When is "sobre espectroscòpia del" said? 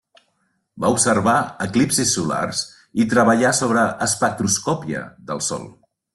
3.59-5.45